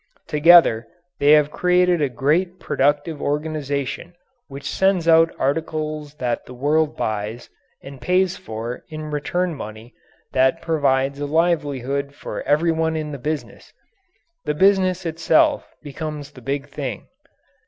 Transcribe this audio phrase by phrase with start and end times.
[0.25, 0.87] Together
[1.19, 4.15] they have created a great productive organization
[4.47, 7.51] which sends out articles that the world buys
[7.83, 9.93] and pays for in return money
[10.31, 13.73] that provides a livelihood for everyone in the business.
[14.45, 17.05] The business itself becomes the big thing.